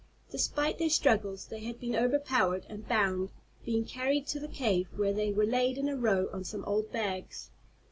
[0.31, 3.29] Despite their struggles they had been overpowered and bound,
[3.63, 6.91] being carried to the cave, where they were laid in a row on some old
[6.91, 7.51] bags.